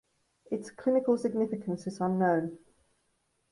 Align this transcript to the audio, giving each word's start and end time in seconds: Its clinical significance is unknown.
Its 0.49 0.71
clinical 0.71 1.15
significance 1.15 1.85
is 1.85 2.01
unknown. 2.01 2.57